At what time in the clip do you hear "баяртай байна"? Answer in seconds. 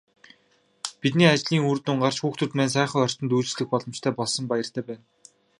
4.51-5.03